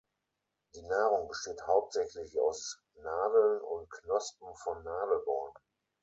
Die 0.73 0.81
Nahrung 0.81 1.27
besteht 1.27 1.61
hauptsächlich 1.67 2.35
aus 2.39 2.81
Nadeln 3.03 3.61
und 3.61 3.87
Knospen 3.91 4.55
von 4.55 4.83
Nadelbäumen. 4.83 5.53